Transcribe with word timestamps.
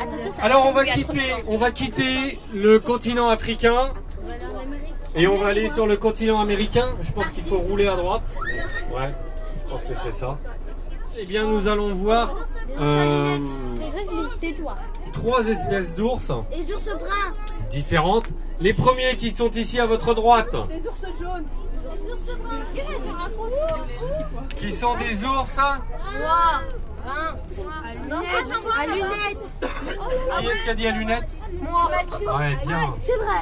Attention, 0.00 0.32
ça 0.32 0.42
Alors 0.42 0.66
on 0.66 0.72
va 0.72 0.84
quitter, 0.86 1.30
temps. 1.30 1.36
on 1.48 1.56
va 1.58 1.70
quitter 1.70 2.38
le 2.54 2.78
continent 2.78 3.28
africain 3.28 3.92
et 5.14 5.26
on 5.26 5.36
va 5.38 5.48
aller 5.48 5.68
sur 5.68 5.86
le 5.86 5.96
continent 5.96 6.40
américain. 6.40 6.88
Je 7.02 7.12
pense 7.12 7.28
qu'il 7.30 7.44
faut 7.44 7.58
rouler 7.58 7.86
à 7.88 7.96
droite. 7.96 8.22
Ouais, 8.94 9.12
je 9.66 9.70
pense 9.72 9.82
que 9.84 9.94
c'est 10.02 10.12
ça. 10.14 10.38
Eh 11.18 11.26
bien, 11.26 11.44
nous 11.46 11.66
allons 11.68 11.92
voir 11.94 12.34
euh, 12.80 13.36
trois 15.12 15.46
espèces 15.48 15.94
d'ours 15.96 16.30
Les 16.50 16.72
ours 16.72 16.84
bruns. 16.84 17.34
différentes. 17.70 18.28
Les 18.60 18.72
premiers 18.72 19.16
qui 19.16 19.30
sont 19.32 19.50
ici 19.50 19.80
à 19.80 19.86
votre 19.86 20.14
droite, 20.14 20.54
Les 20.70 20.86
ours 20.86 21.02
jaunes. 21.20 21.44
Les 21.92 22.12
ours 22.12 22.38
bruns. 22.38 22.64
Qui 24.56 24.70
sont 24.70 24.94
des 24.96 25.24
ours? 25.24 25.58
À 28.78 28.86
lunettes. 28.86 29.56
Qui 30.40 30.46
est-ce 30.46 30.62
qui 30.62 30.70
a 30.70 30.74
dit 30.74 30.86
à 30.86 30.90
lunettes 30.92 31.36
Moi. 31.60 31.90
Ouais, 32.38 32.56
bien. 32.66 32.94
C'est 33.00 33.16
vrai. 33.16 33.40